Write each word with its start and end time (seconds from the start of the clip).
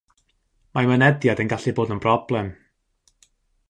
Mae 0.77 0.89
mynediad 0.93 1.43
yn 1.45 1.53
gallu 1.53 1.77
bod 1.81 1.95
yn 1.97 2.05
broblem.. 2.07 2.53